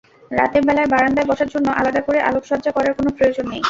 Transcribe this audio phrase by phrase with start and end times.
[0.31, 3.59] রাতের বেলায় বারান্দায় বসার জন্য আলাদা করে আলোকসজ্জা করার কোনো প্রয়োজন নেই।